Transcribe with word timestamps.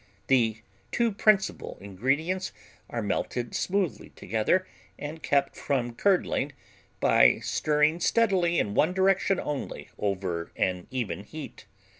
The 0.25 0.63
two 0.91 1.11
principal 1.11 1.77
ingredients 1.79 2.51
are 2.89 3.03
melted 3.03 3.53
smoothly 3.53 4.09
together 4.15 4.65
and 4.97 5.21
kept 5.21 5.55
from 5.55 5.93
curdling 5.93 6.53
by 6.99 7.37
stirring 7.43 7.99
steadily 7.99 8.57
in 8.57 8.73
one 8.73 8.93
direction 8.95 9.39
only, 9.39 9.91
over 9.99 10.51
an 10.55 10.87
even 10.89 11.23
heat. 11.23 11.67